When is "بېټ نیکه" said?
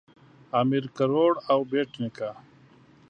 1.71-2.29